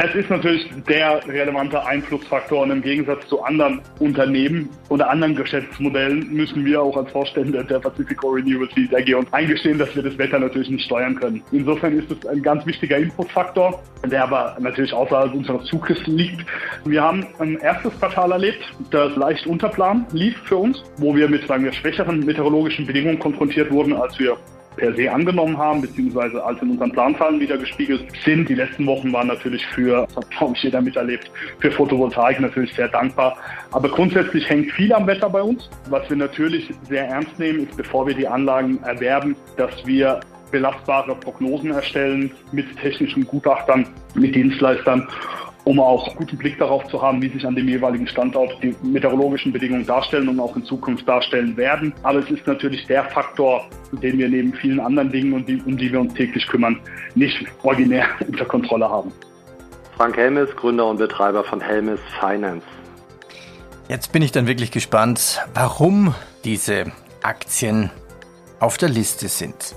Es 0.00 0.14
ist 0.14 0.30
natürlich 0.30 0.70
der 0.88 1.26
relevante 1.26 1.84
Einflussfaktor 1.84 2.62
und 2.62 2.70
im 2.70 2.82
Gegensatz 2.82 3.26
zu 3.26 3.42
anderen 3.42 3.80
Unternehmen 3.98 4.68
oder 4.90 5.10
anderen 5.10 5.34
Geschäftsmodellen 5.34 6.32
müssen 6.32 6.64
wir 6.64 6.80
auch 6.80 6.96
als 6.96 7.10
Vorstände 7.10 7.64
der 7.64 7.80
Pacifico 7.80 8.28
Renewable 8.28 8.88
AG 8.96 9.12
uns 9.16 9.32
eingestehen, 9.32 9.76
dass 9.76 9.96
wir 9.96 10.04
das 10.04 10.16
Wetter 10.16 10.38
natürlich 10.38 10.70
nicht 10.70 10.84
steuern 10.84 11.16
können. 11.16 11.42
Insofern 11.50 11.98
ist 11.98 12.08
es 12.12 12.24
ein 12.28 12.40
ganz 12.44 12.64
wichtiger 12.64 12.96
Inputfaktor, 12.96 13.82
der 14.08 14.22
aber 14.22 14.56
natürlich 14.60 14.92
außerhalb 14.92 15.34
unseres 15.34 15.64
Zuges 15.64 15.98
liegt. 16.06 16.46
Wir 16.84 17.02
haben 17.02 17.26
ein 17.40 17.56
erstes 17.56 17.98
Quartal 17.98 18.30
erlebt, 18.30 18.72
das 18.92 19.16
leicht 19.16 19.48
unter 19.48 19.68
Plan 19.68 20.06
lief 20.12 20.38
für 20.44 20.58
uns, 20.58 20.80
wo 20.98 21.16
wir 21.16 21.28
mit, 21.28 21.44
sagen 21.48 21.64
wir, 21.64 21.72
schwächeren 21.72 22.20
meteorologischen 22.24 22.86
Bedingungen 22.86 23.18
konfrontiert 23.18 23.72
wurden, 23.72 23.94
als 23.94 24.16
wir 24.20 24.36
per 24.78 24.94
se 24.94 25.10
angenommen 25.10 25.58
haben, 25.58 25.82
beziehungsweise 25.82 26.42
als 26.42 26.62
in 26.62 26.70
unseren 26.70 26.92
Planzahlen 26.92 27.40
wieder 27.40 27.58
gespiegelt 27.58 28.06
sind. 28.24 28.48
Die 28.48 28.54
letzten 28.54 28.86
Wochen 28.86 29.12
waren 29.12 29.26
natürlich 29.26 29.66
für, 29.66 30.06
das 30.06 30.16
hat 30.16 30.30
glaube 30.30 30.54
ich 30.56 30.62
jeder 30.62 30.80
miterlebt, 30.80 31.30
für 31.58 31.70
Photovoltaik 31.70 32.40
natürlich 32.40 32.72
sehr 32.74 32.88
dankbar. 32.88 33.36
Aber 33.72 33.88
grundsätzlich 33.88 34.48
hängt 34.48 34.70
viel 34.72 34.92
am 34.92 35.06
Wetter 35.06 35.28
bei 35.28 35.42
uns. 35.42 35.68
Was 35.90 36.08
wir 36.08 36.16
natürlich 36.16 36.70
sehr 36.88 37.08
ernst 37.08 37.38
nehmen, 37.38 37.60
ist, 37.60 37.76
bevor 37.76 38.06
wir 38.06 38.14
die 38.14 38.26
Anlagen 38.26 38.78
erwerben, 38.84 39.36
dass 39.56 39.84
wir 39.84 40.20
belastbare 40.50 41.14
Prognosen 41.14 41.72
erstellen 41.72 42.30
mit 42.52 42.64
technischen 42.78 43.26
Gutachtern, 43.26 43.86
mit 44.14 44.34
Dienstleistern 44.34 45.06
um 45.68 45.80
auch 45.80 46.16
guten 46.16 46.38
Blick 46.38 46.58
darauf 46.58 46.82
zu 46.86 47.02
haben, 47.02 47.20
wie 47.20 47.28
sich 47.28 47.46
an 47.46 47.54
dem 47.54 47.68
jeweiligen 47.68 48.06
Standort 48.06 48.56
die 48.62 48.74
meteorologischen 48.82 49.52
Bedingungen 49.52 49.84
darstellen 49.84 50.26
und 50.26 50.40
auch 50.40 50.56
in 50.56 50.64
Zukunft 50.64 51.06
darstellen 51.06 51.54
werden. 51.58 51.92
Aber 52.04 52.20
es 52.20 52.30
ist 52.30 52.46
natürlich 52.46 52.86
der 52.86 53.04
Faktor, 53.04 53.68
den 53.92 54.16
wir 54.16 54.30
neben 54.30 54.54
vielen 54.54 54.80
anderen 54.80 55.12
Dingen, 55.12 55.34
um 55.34 55.44
die, 55.44 55.60
um 55.60 55.76
die 55.76 55.92
wir 55.92 56.00
uns 56.00 56.14
täglich 56.14 56.46
kümmern, 56.46 56.80
nicht 57.14 57.44
originär 57.64 58.06
unter 58.26 58.46
Kontrolle 58.46 58.88
haben. 58.88 59.12
Frank 59.98 60.16
Helmes, 60.16 60.48
Gründer 60.56 60.86
und 60.86 60.96
Betreiber 60.96 61.44
von 61.44 61.60
Helmes 61.60 62.00
Finance. 62.18 62.64
Jetzt 63.90 64.10
bin 64.10 64.22
ich 64.22 64.32
dann 64.32 64.46
wirklich 64.46 64.70
gespannt, 64.70 65.42
warum 65.52 66.14
diese 66.44 66.92
Aktien 67.22 67.90
auf 68.60 68.76
der 68.76 68.88
Liste 68.88 69.28
sind. 69.28 69.74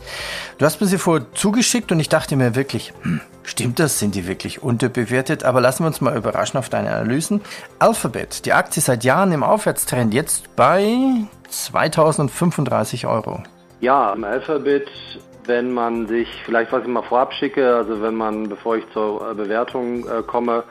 Du 0.58 0.66
hast 0.66 0.82
mir 0.82 0.88
sie 0.88 0.98
vorher 0.98 1.26
zugeschickt 1.34 1.92
und 1.92 2.00
ich 2.00 2.10
dachte 2.10 2.36
mir 2.36 2.56
wirklich, 2.56 2.94
hm, 3.02 3.22
stimmt 3.44 3.80
das? 3.80 4.00
Sind 4.00 4.16
die 4.16 4.28
wirklich 4.28 4.64
unterbewertet? 4.64 5.44
Aber 5.44 5.62
lassen 5.62 5.84
wir 5.84 5.88
uns 5.88 6.02
mal 6.02 6.16
überraschen 6.16 6.58
auf 6.58 6.70
deine 6.70 6.92
Analysen. 6.92 7.42
Alphabet, 7.80 8.46
die 8.46 8.54
Aktie 8.54 8.82
seit 8.82 9.04
Jahren 9.04 9.32
im 9.32 9.44
Aufwärtstrend, 9.44 10.14
jetzt 10.14 10.56
bei 10.56 11.26
2035 11.50 13.08
Euro. 13.08 13.44
Ja, 13.80 14.14
im 14.14 14.24
Alphabet, 14.24 14.88
wenn 15.46 15.72
man 15.74 16.08
sich, 16.08 16.28
vielleicht 16.46 16.72
was 16.72 16.84
ich 16.84 16.88
mal 16.88 17.02
vorab 17.04 17.34
schicke, 17.34 17.76
also 17.76 18.02
wenn 18.02 18.16
man, 18.16 18.50
bevor 18.50 18.78
ich 18.78 18.84
zur 18.94 19.34
Bewertung 19.34 20.08
äh, 20.08 20.22
komme, 20.22 20.64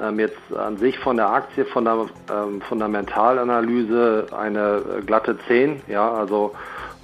ähm, 0.00 0.18
jetzt 0.18 0.38
an 0.56 0.76
sich 0.76 0.98
von 0.98 1.16
der 1.16 1.28
Aktie, 1.30 1.64
von 1.64 1.84
der 1.84 2.06
ähm, 2.32 2.60
Fundamentalanalyse 2.62 4.26
eine 4.36 4.82
glatte 5.06 5.38
10, 5.46 5.82
ja, 5.86 6.10
also 6.10 6.54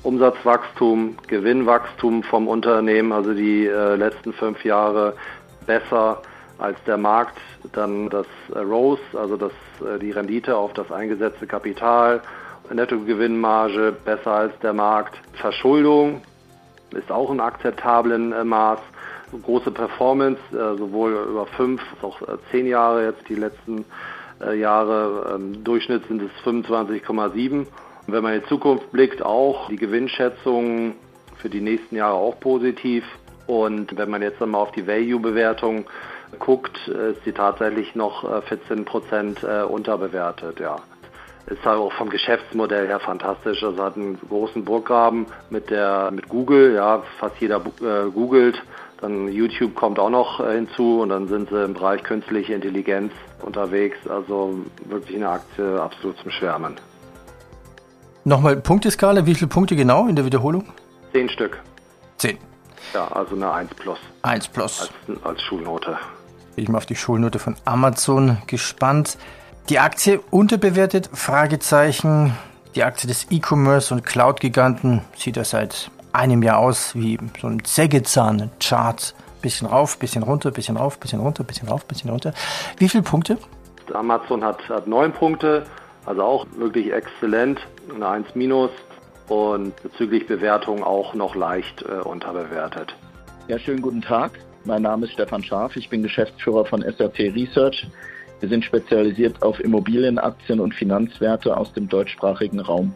Umsatzwachstum, 0.03 1.17
Gewinnwachstum 1.27 2.23
vom 2.23 2.49
Unternehmen, 2.49 3.13
also 3.13 3.35
die 3.35 3.67
äh, 3.67 3.97
letzten 3.97 4.33
fünf 4.33 4.65
Jahre 4.65 5.15
besser 5.67 6.23
als 6.59 6.83
der 6.85 6.97
Markt, 6.97 7.39
dann 7.73 8.09
das 8.09 8.27
äh, 8.55 8.59
ROSE, 8.59 9.03
also 9.15 9.37
das, 9.37 9.53
äh, 9.81 9.99
die 9.99 10.11
Rendite 10.11 10.57
auf 10.57 10.73
das 10.73 10.91
eingesetzte 10.91 11.47
Kapital, 11.47 12.23
Nettogewinnmarge 12.73 13.95
besser 14.05 14.33
als 14.33 14.59
der 14.61 14.73
Markt, 14.73 15.15
Verschuldung 15.35 16.23
ist 16.93 17.11
auch 17.11 17.31
im 17.31 17.41
akzeptablen 17.41 18.33
äh, 18.33 18.45
Maß, 18.45 18.81
große 19.43 19.71
Performance, 19.71 20.41
äh, 20.53 20.79
sowohl 20.79 21.13
über 21.29 21.47
fünf 21.47 21.83
als 21.93 22.05
auch 22.05 22.23
äh, 22.23 22.39
zehn 22.51 22.67
Jahre 22.67 23.05
jetzt 23.05 23.29
die 23.29 23.35
letzten 23.35 23.85
Jahre, 24.59 25.35
ähm, 25.35 25.63
Durchschnitt 25.63 26.09
sind 26.09 26.23
es 26.23 26.31
25,7 26.47 27.67
und 28.11 28.17
wenn 28.17 28.25
man 28.25 28.35
in 28.35 28.41
die 28.41 28.49
Zukunft 28.49 28.91
blickt, 28.91 29.23
auch 29.23 29.69
die 29.69 29.77
Gewinnschätzung 29.77 30.95
für 31.37 31.49
die 31.49 31.61
nächsten 31.61 31.95
Jahre 31.95 32.15
auch 32.15 32.41
positiv. 32.41 33.05
Und 33.47 33.97
wenn 33.97 34.11
man 34.11 34.21
jetzt 34.21 34.43
einmal 34.43 34.63
auf 34.63 34.73
die 34.73 34.85
Value-Bewertung 34.85 35.85
guckt, 36.41 36.89
ist 36.89 37.23
sie 37.25 37.31
tatsächlich 37.31 37.95
noch 37.95 38.25
14 38.49 38.79
äh, 38.79 38.83
Prozent 38.83 39.45
äh, 39.45 39.63
unterbewertet. 39.63 40.59
Ja. 40.59 40.79
Ist 41.47 41.65
halt 41.65 41.79
auch 41.79 41.93
vom 41.93 42.11
Geschäftsmodell 42.11 42.89
her 42.89 42.99
fantastisch. 42.99 43.63
Also 43.63 43.81
hat 43.81 43.95
einen 43.95 44.19
großen 44.29 44.65
Burggraben 44.65 45.27
mit 45.51 45.71
der 45.71 46.11
mit 46.11 46.29
Google, 46.29 46.75
ja, 46.75 47.05
fast 47.21 47.41
jeder 47.41 47.59
äh, 47.59 48.11
googelt. 48.11 48.61
Dann 49.01 49.29
YouTube 49.29 49.77
kommt 49.77 50.01
auch 50.01 50.11
noch 50.11 50.45
hinzu 50.45 51.03
und 51.03 51.11
dann 51.11 51.29
sind 51.29 51.49
sie 51.49 51.65
im 51.65 51.75
Bereich 51.75 52.03
künstliche 52.03 52.55
Intelligenz 52.55 53.13
unterwegs. 53.41 53.99
Also 54.09 54.59
wirklich 54.87 55.15
eine 55.15 55.29
Aktie 55.29 55.81
absolut 55.81 56.19
zum 56.19 56.33
Schwärmen. 56.33 56.75
Nochmal 58.25 58.57
Punkteskala, 58.57 59.25
wie 59.25 59.35
viele 59.35 59.49
Punkte 59.49 59.77
genau 59.77 60.07
in 60.07 60.15
der 60.15 60.25
Wiederholung? 60.25 60.67
Zehn 61.13 61.29
Stück. 61.31 61.59
Zehn. 62.19 62.37
Ja, 62.93 63.09
also 63.09 63.35
eine 63.35 63.51
1 63.51 63.75
plus. 63.75 63.99
1 64.23 64.49
plus. 64.49 64.91
Als, 65.09 65.25
als 65.25 65.43
Schulnote. 65.43 65.99
Bin 66.55 66.65
ich 66.65 66.69
mal 66.69 66.79
auf 66.79 66.87
die 66.87 66.97
Schulnote 66.97 67.39
von 67.39 67.57
Amazon 67.65 68.39
gespannt. 68.47 69.17
Die 69.69 69.79
Aktie 69.79 70.21
unterbewertet? 70.31 71.09
Fragezeichen. 71.13 72.37
Die 72.75 72.83
Aktie 72.83 73.09
des 73.09 73.27
E-Commerce 73.31 73.93
und 73.95 74.05
Cloud-Giganten 74.05 75.03
sieht 75.17 75.37
ja 75.37 75.45
seit 75.45 75.91
einem 76.13 76.43
Jahr 76.43 76.59
aus 76.59 76.95
wie 76.95 77.19
so 77.41 77.47
ein 77.47 77.63
Sägezahn-Chart. 77.65 79.15
Bisschen 79.41 79.67
rauf, 79.67 79.99
bisschen 79.99 80.23
runter, 80.23 80.51
bisschen 80.51 80.77
rauf, 80.77 80.99
bisschen 80.99 81.21
runter, 81.21 81.45
bisschen 81.45 81.69
rauf, 81.69 81.87
bisschen 81.87 82.11
runter. 82.11 82.35
Wie 82.77 82.89
viele 82.89 83.03
Punkte? 83.03 83.39
Amazon 83.95 84.45
hat, 84.45 84.69
hat 84.69 84.87
neun 84.87 85.13
Punkte, 85.13 85.65
also 86.11 86.23
auch 86.25 86.47
wirklich 86.57 86.93
exzellent, 86.93 87.61
eine 87.95 88.09
1 88.09 88.35
minus 88.35 88.71
und 89.29 89.81
bezüglich 89.81 90.27
Bewertung 90.27 90.83
auch 90.83 91.15
noch 91.15 91.37
leicht 91.37 91.83
äh, 91.83 92.01
unterbewertet. 92.01 92.97
Ja, 93.47 93.61
schönen 93.61 93.81
guten 93.81 94.03
Tag. 94.03 94.33
Mein 94.65 94.83
Name 94.83 95.07
ist 95.07 95.13
Stefan 95.13 95.45
Scharf. 95.45 95.77
Ich 95.77 95.89
bin 95.89 96.03
Geschäftsführer 96.03 96.65
von 96.65 96.83
SRT 96.83 97.21
Research. 97.21 97.87
Wir 98.41 98.49
sind 98.49 98.65
spezialisiert 98.65 99.41
auf 99.43 99.61
Immobilienaktien 99.61 100.59
und 100.59 100.75
Finanzwerte 100.75 101.57
aus 101.57 101.73
dem 101.75 101.89
deutschsprachigen 101.89 102.59
Raum. 102.59 102.93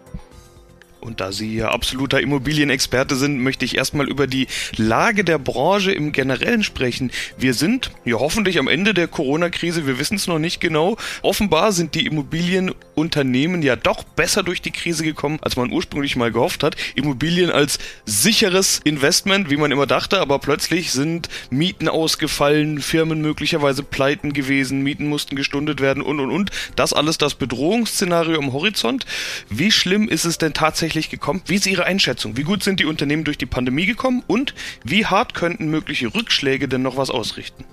Und 1.05 1.21
da 1.21 1.33
Sie 1.33 1.55
ja 1.55 1.69
absoluter 1.69 2.23
Immobilienexperte 2.23 3.15
sind, 3.15 3.39
möchte 3.39 3.67
ich 3.67 3.77
erstmal 3.77 4.09
über 4.09 4.27
die 4.27 4.47
Lage 4.77 5.23
der 5.23 5.39
Branche 5.39 5.93
im 5.93 6.13
Generellen 6.13 6.63
sprechen. 6.63 7.11
Wir 7.37 7.53
sind 7.53 7.91
ja 8.07 8.19
hoffentlich 8.19 8.59
am 8.59 8.69
Ende 8.69 8.95
der 8.95 9.07
Corona-Krise, 9.07 9.87
wir 9.87 9.99
wissen 9.99 10.17
es 10.17 10.27
noch 10.27 10.39
nicht 10.39 10.63
genau. 10.63 10.97
Offenbar 11.21 11.73
sind 11.73 11.95
die 11.95 12.07
Immobilienunternehmen 12.07 13.61
ja 13.61 13.77
doch 13.77 14.03
besser 14.03 14.43
durch 14.43 14.63
die 14.63 14.71
Krise 14.71 15.05
gekommen, 15.05 15.39
als 15.43 15.57
man 15.57 15.71
ursprünglich 15.71 16.17
mal 16.17 16.33
gehofft 16.33 16.63
hat. 16.63 16.75
Immobilien 16.95 17.51
als 17.51 17.79
sicheres 18.07 18.81
Investment, 18.83 19.51
wie 19.51 19.59
man 19.59 19.73
immer 19.73 19.87
dachte, 19.87 20.21
aber 20.21 20.39
plötzlich 20.39 20.91
sind 20.93 21.29
Mieten 21.51 21.89
ausgefallen, 21.89 22.81
Firmen 22.81 23.21
möglicherweise 23.21 23.83
pleiten 23.83 24.33
gewesen, 24.33 24.81
Mieten 24.81 25.09
mussten 25.09 25.37
gestundet 25.37 25.83
werden 25.83 26.03
und 26.03 26.19
und 26.19 26.31
und. 26.31 26.51
Das 26.77 26.95
alles 26.95 27.19
das 27.19 27.35
Bedrohungsszenario 27.35 28.39
am 28.39 28.55
Horizont. 28.55 29.05
Wie 29.51 29.71
schlimm 29.71 30.09
ist 30.09 30.25
es 30.25 30.39
denn 30.39 30.55
tatsächlich 30.55 30.94
tatsächlich 30.95 31.11
gekommen? 31.11 31.43
Wie 31.47 31.57
ist 31.57 31.67
Ihre 31.67 31.85
Einschätzung? 31.85 32.37
Wie 32.37 32.45
gut 32.45 32.63
sind 32.63 32.79
die 32.79 32.85
Unternehmen 32.85 33.25
durch 33.25 33.37
die 33.37 33.47
Pandemie 33.47 33.85
gekommen 33.85 34.23
und 34.29 34.55
wie 34.85 35.05
hart 35.05 35.35
könnten 35.35 35.69
mögliche 35.69 36.15
Rückschläge 36.15 36.69
denn 36.69 36.83
noch 36.83 36.97
was 36.97 37.11
ausrichten? 37.11 37.65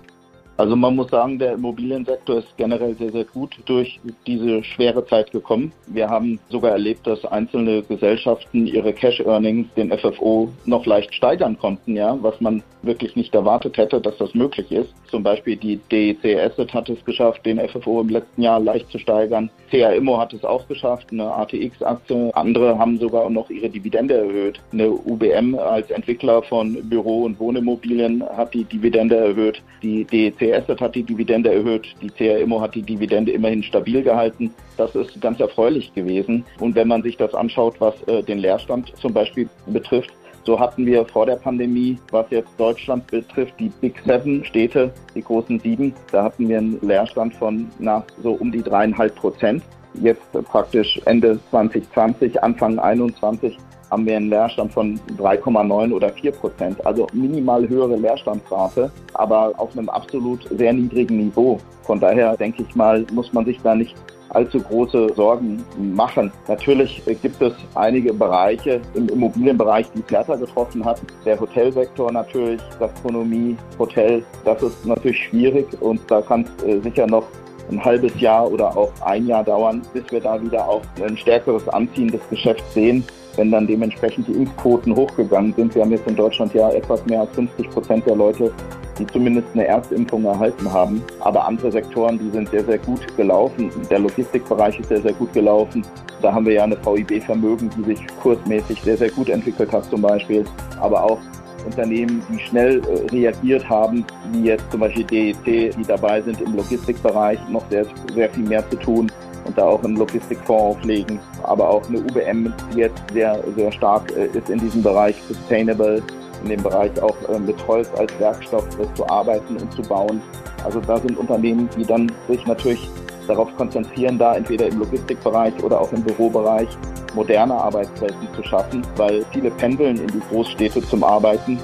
Also 0.61 0.75
man 0.75 0.95
muss 0.95 1.09
sagen, 1.09 1.39
der 1.39 1.53
Immobiliensektor 1.53 2.37
ist 2.37 2.55
generell 2.55 2.93
sehr, 2.93 3.11
sehr 3.11 3.25
gut 3.25 3.57
durch 3.65 3.99
diese 4.27 4.63
schwere 4.63 5.03
Zeit 5.07 5.31
gekommen. 5.31 5.71
Wir 5.87 6.07
haben 6.07 6.39
sogar 6.49 6.73
erlebt, 6.73 7.07
dass 7.07 7.25
einzelne 7.25 7.81
Gesellschaften 7.81 8.67
ihre 8.67 8.93
Cash-Earnings, 8.93 9.73
den 9.75 9.91
FFO, 9.91 10.49
noch 10.65 10.85
leicht 10.85 11.15
steigern 11.15 11.57
konnten, 11.57 11.95
ja, 11.95 12.15
was 12.21 12.39
man 12.41 12.61
wirklich 12.83 13.15
nicht 13.15 13.33
erwartet 13.33 13.77
hätte, 13.77 13.99
dass 13.99 14.17
das 14.17 14.35
möglich 14.35 14.71
ist. 14.71 14.93
Zum 15.09 15.23
Beispiel 15.23 15.55
die 15.55 15.79
DEC 15.91 16.39
Asset 16.39 16.73
hat 16.73 16.89
es 16.89 17.03
geschafft, 17.05 17.43
den 17.45 17.59
FFO 17.59 18.01
im 18.01 18.09
letzten 18.09 18.43
Jahr 18.43 18.59
leicht 18.59 18.89
zu 18.91 18.99
steigern. 18.99 19.49
CA 19.71 19.89
Immo 19.91 20.19
hat 20.19 20.33
es 20.33 20.43
auch 20.43 20.67
geschafft, 20.67 21.07
eine 21.11 21.25
ATX-Aktie. 21.33 22.31
Andere 22.35 22.77
haben 22.77 22.99
sogar 22.99 23.29
noch 23.29 23.49
ihre 23.49 23.69
Dividende 23.69 24.15
erhöht. 24.15 24.59
Eine 24.71 24.91
UBM 24.91 25.55
als 25.55 25.89
Entwickler 25.91 26.43
von 26.43 26.77
Büro- 26.89 27.23
und 27.23 27.39
Wohnimmobilien 27.39 28.23
hat 28.35 28.53
die 28.53 28.63
Dividende 28.63 29.15
erhöht. 29.15 29.61
Die 29.81 30.05
DEC 30.05 30.50
Asset 30.53 30.81
hat 30.81 30.95
die 30.95 31.03
Dividende 31.03 31.53
erhöht. 31.53 31.87
Die 32.01 32.09
CA 32.09 32.37
Immo 32.37 32.61
hat 32.61 32.75
die 32.75 32.81
Dividende 32.81 33.31
immerhin 33.31 33.63
stabil 33.63 34.01
gehalten. 34.03 34.53
Das 34.77 34.95
ist 34.95 35.19
ganz 35.21 35.39
erfreulich 35.39 35.93
gewesen. 35.93 36.45
Und 36.59 36.75
wenn 36.75 36.87
man 36.87 37.03
sich 37.03 37.17
das 37.17 37.33
anschaut, 37.33 37.75
was 37.79 37.95
äh, 38.07 38.23
den 38.23 38.39
Leerstand 38.39 38.93
zum 38.97 39.13
Beispiel 39.13 39.49
betrifft, 39.67 40.11
so 40.43 40.59
hatten 40.59 40.85
wir 40.85 41.05
vor 41.05 41.25
der 41.25 41.35
Pandemie, 41.35 41.97
was 42.09 42.25
jetzt 42.31 42.49
Deutschland 42.57 43.05
betrifft, 43.07 43.53
die 43.59 43.71
Big 43.81 43.99
Seven 44.05 44.43
Städte, 44.43 44.91
die 45.13 45.21
großen 45.21 45.59
sieben, 45.59 45.93
da 46.11 46.23
hatten 46.23 46.49
wir 46.49 46.57
einen 46.57 46.79
Leerstand 46.81 47.35
von 47.35 47.67
nach 47.77 48.03
so 48.23 48.31
um 48.33 48.51
die 48.51 48.63
dreieinhalb 48.63 49.15
Prozent. 49.15 49.63
Jetzt 50.01 50.31
praktisch 50.45 50.99
Ende 51.05 51.39
2020, 51.51 52.41
Anfang 52.41 52.79
21 52.79 53.57
haben 53.91 54.05
wir 54.05 54.15
einen 54.15 54.29
Leerstand 54.29 54.71
von 54.71 54.99
3,9 55.17 55.93
oder 55.93 56.09
4 56.09 56.31
Prozent. 56.31 56.85
Also 56.85 57.07
minimal 57.13 57.67
höhere 57.67 57.97
Leerstandsrate, 57.97 58.89
aber 59.13 59.53
auf 59.57 59.77
einem 59.77 59.89
absolut 59.89 60.47
sehr 60.57 60.73
niedrigen 60.73 61.17
Niveau. 61.17 61.59
Von 61.83 61.99
daher 61.99 62.37
denke 62.37 62.63
ich 62.67 62.75
mal, 62.75 63.05
muss 63.11 63.31
man 63.33 63.45
sich 63.45 63.59
da 63.61 63.75
nicht 63.75 63.95
allzu 64.29 64.61
große 64.61 65.09
Sorgen 65.15 65.61
machen. 65.77 66.31
Natürlich 66.47 67.01
gibt 67.21 67.41
es 67.41 67.53
einige 67.75 68.13
Bereiche 68.13 68.79
im 68.93 69.09
Immobilienbereich, 69.09 69.87
die 69.93 70.01
es 70.05 70.09
härter 70.09 70.37
getroffen 70.37 70.85
hat. 70.85 71.01
Der 71.25 71.37
Hotelsektor 71.37 72.09
natürlich, 72.13 72.61
Gastronomie, 72.79 73.57
Hotel, 73.77 74.23
das 74.45 74.63
ist 74.63 74.85
natürlich 74.85 75.25
schwierig 75.25 75.67
und 75.81 75.99
da 76.09 76.21
kann 76.21 76.45
es 76.45 76.63
äh, 76.63 76.79
sicher 76.79 77.07
noch 77.07 77.25
ein 77.69 77.83
halbes 77.83 78.17
Jahr 78.21 78.49
oder 78.49 78.75
auch 78.75 78.91
ein 79.01 79.27
Jahr 79.27 79.43
dauern, 79.43 79.81
bis 79.93 80.03
wir 80.11 80.21
da 80.21 80.41
wieder 80.41 80.67
auch 80.67 80.81
ein 81.05 81.17
stärkeres 81.17 81.67
Anziehen 81.69 82.07
des 82.07 82.21
Geschäfts 82.29 82.73
sehen 82.73 83.03
wenn 83.35 83.51
dann 83.51 83.67
dementsprechend 83.67 84.27
die 84.27 84.33
Impfquoten 84.33 84.95
hochgegangen 84.95 85.53
sind. 85.53 85.75
Wir 85.75 85.83
haben 85.83 85.91
jetzt 85.91 86.07
in 86.07 86.15
Deutschland 86.15 86.53
ja 86.53 86.69
etwas 86.71 87.05
mehr 87.05 87.21
als 87.21 87.31
50 87.31 87.69
Prozent 87.69 88.05
der 88.05 88.15
Leute, 88.15 88.51
die 88.99 89.07
zumindest 89.07 89.47
eine 89.53 89.67
Erstimpfung 89.67 90.25
erhalten 90.25 90.71
haben. 90.71 91.03
Aber 91.19 91.47
andere 91.47 91.71
Sektoren, 91.71 92.19
die 92.19 92.29
sind 92.29 92.49
sehr, 92.49 92.63
sehr 92.63 92.77
gut 92.77 93.01
gelaufen. 93.15 93.71
Der 93.89 93.99
Logistikbereich 93.99 94.79
ist 94.79 94.89
sehr, 94.89 95.01
sehr 95.01 95.13
gut 95.13 95.33
gelaufen. 95.33 95.85
Da 96.21 96.33
haben 96.33 96.45
wir 96.45 96.53
ja 96.53 96.63
eine 96.63 96.77
VIB-Vermögen, 96.77 97.69
die 97.77 97.83
sich 97.83 97.99
kursmäßig 98.21 98.81
sehr, 98.81 98.97
sehr 98.97 99.09
gut 99.09 99.29
entwickelt 99.29 99.71
hat 99.71 99.85
zum 99.85 100.01
Beispiel. 100.01 100.45
Aber 100.79 101.03
auch 101.03 101.19
Unternehmen, 101.65 102.23
die 102.31 102.39
schnell 102.39 102.81
äh, 102.81 103.11
reagiert 103.11 103.67
haben, 103.69 104.05
wie 104.31 104.45
jetzt 104.45 104.69
zum 104.71 104.79
Beispiel 104.79 105.03
DEC, 105.03 105.75
die 105.75 105.83
dabei 105.87 106.21
sind 106.21 106.41
im 106.41 106.55
Logistikbereich 106.55 107.39
noch 107.49 107.63
sehr, 107.69 107.85
sehr 108.13 108.29
viel 108.29 108.47
mehr 108.47 108.67
zu 108.69 108.77
tun 108.77 109.11
und 109.45 109.57
da 109.57 109.65
auch 109.65 109.83
einen 109.83 109.95
Logistikfonds 109.97 110.77
auflegen. 110.77 111.19
Aber 111.43 111.69
auch 111.69 111.87
eine 111.87 111.99
UBM, 111.99 112.53
die 112.73 112.79
jetzt 112.79 113.01
sehr, 113.13 113.43
sehr 113.55 113.71
stark 113.71 114.11
äh, 114.15 114.27
ist 114.27 114.49
in 114.49 114.59
diesem 114.59 114.83
Bereich 114.83 115.15
Sustainable, 115.27 116.01
in 116.43 116.49
dem 116.49 116.63
Bereich 116.63 116.91
auch 117.01 117.15
äh, 117.29 117.39
mit 117.39 117.55
Holz 117.67 117.89
als 117.97 118.11
Werkstoff 118.19 118.67
zu 118.95 119.07
arbeiten 119.07 119.57
und 119.57 119.71
zu 119.73 119.81
bauen. 119.81 120.21
Also 120.63 120.79
da 120.79 120.97
sind 120.97 121.17
Unternehmen, 121.17 121.69
die 121.77 121.85
dann 121.85 122.11
sich 122.27 122.45
natürlich 122.45 122.87
darauf 123.27 123.55
konzentrieren, 123.55 124.17
da 124.17 124.35
entweder 124.35 124.67
im 124.67 124.79
Logistikbereich 124.79 125.53
oder 125.63 125.79
auch 125.79 125.91
im 125.93 126.03
Bürobereich 126.03 126.69
moderne 127.15 127.53
Arbeitswelten 127.53 128.27
zu 128.35 128.43
schaffen, 128.43 128.85
weil 128.95 129.25
viele 129.31 129.51
pendeln 129.51 129.97
in 129.97 130.07
die 130.07 130.21
Großstädte 130.29 130.81
zum 130.81 131.03
Arbeiten 131.03 131.59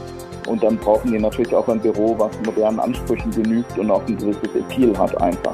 und 0.48 0.64
dann 0.64 0.78
brauchen 0.78 1.12
die 1.12 1.20
natürlich 1.20 1.54
auch 1.54 1.68
ein 1.68 1.80
Büro, 1.80 2.16
was 2.18 2.32
modernen 2.46 2.80
Ansprüchen 2.80 3.32
genügt 3.32 3.78
und 3.78 3.92
auch 3.92 4.06
ein 4.08 4.18
gewisses 4.18 4.56
Appeal 4.56 4.98
hat 4.98 5.20
einfach. 5.22 5.54